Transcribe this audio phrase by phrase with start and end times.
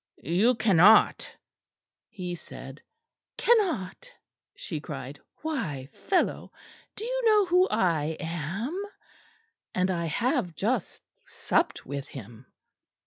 [0.23, 1.29] "You cannot,"
[2.09, 2.81] he said.
[3.37, 4.11] "Cannot!"
[4.55, 6.51] she cried; "why, fellow,
[6.95, 8.83] do you know who I am?
[9.75, 12.47] And I have just supped with him."